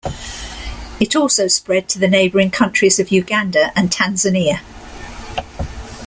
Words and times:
It 0.99 1.15
also 1.15 1.47
spread 1.47 1.87
to 1.89 1.99
the 1.99 2.07
neighboring 2.07 2.49
countries 2.49 2.97
of 2.99 3.11
Uganda 3.11 3.71
and 3.75 3.91
Tanzania. 3.91 4.59